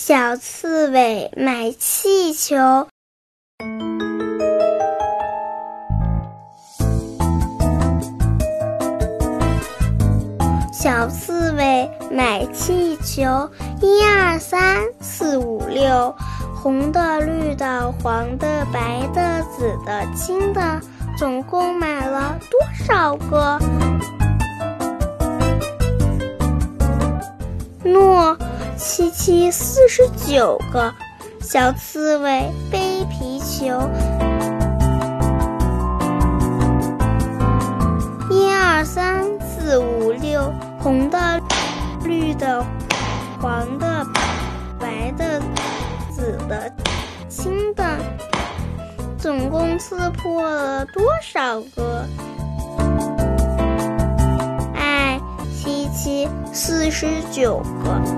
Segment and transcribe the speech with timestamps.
[0.00, 2.56] 小刺猬买气球。
[10.72, 13.50] 小刺猬买气球，
[13.82, 16.14] 一二三四五六，
[16.54, 20.80] 红的、绿的、黄的、白的、紫的、青的，
[21.18, 23.58] 总共买了多少个？
[28.78, 30.94] 七七四十九个。
[31.40, 33.88] 小刺猬背皮球，
[38.30, 41.40] 一二三四五六，红的、
[42.04, 42.62] 绿的、
[43.40, 44.04] 黄的、
[44.78, 45.40] 白的、
[46.10, 46.70] 紫的、
[47.30, 47.84] 青的，
[49.16, 52.04] 总共刺破了多少个？
[54.74, 55.18] 哎，
[55.56, 58.17] 七七四十九个。